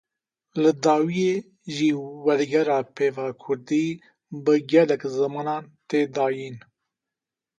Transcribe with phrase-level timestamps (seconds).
[0.61, 1.35] Li dawîyê
[1.75, 1.89] jî
[2.25, 3.85] wergera peyva kurdî
[4.43, 6.57] bi gelek zimanan tê dayîn.